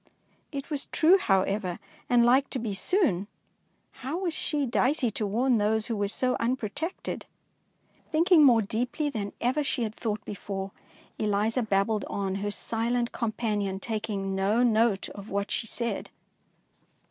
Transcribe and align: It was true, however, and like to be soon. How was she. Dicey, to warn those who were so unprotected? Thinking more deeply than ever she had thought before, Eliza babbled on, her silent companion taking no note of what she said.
It 0.51 0.71
was 0.71 0.87
true, 0.87 1.19
however, 1.19 1.77
and 2.09 2.25
like 2.25 2.49
to 2.49 2.57
be 2.57 2.73
soon. 2.73 3.27
How 4.01 4.17
was 4.17 4.33
she. 4.33 4.65
Dicey, 4.65 5.11
to 5.11 5.27
warn 5.27 5.59
those 5.59 5.85
who 5.85 5.95
were 5.95 6.07
so 6.07 6.35
unprotected? 6.39 7.27
Thinking 8.11 8.43
more 8.43 8.63
deeply 8.63 9.11
than 9.11 9.31
ever 9.39 9.63
she 9.63 9.83
had 9.83 9.93
thought 9.93 10.25
before, 10.25 10.71
Eliza 11.19 11.61
babbled 11.61 12.05
on, 12.05 12.33
her 12.41 12.49
silent 12.49 13.11
companion 13.11 13.79
taking 13.79 14.33
no 14.33 14.63
note 14.63 15.07
of 15.09 15.29
what 15.29 15.51
she 15.51 15.67
said. 15.67 16.09